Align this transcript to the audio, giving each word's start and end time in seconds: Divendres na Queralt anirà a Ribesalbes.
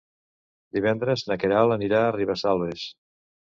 Divendres 0.77 1.25
na 1.33 1.37
Queralt 1.45 1.77
anirà 1.77 2.01
a 2.07 2.17
Ribesalbes. 2.19 2.91